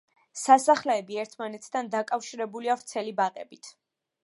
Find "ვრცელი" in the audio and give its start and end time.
2.83-3.17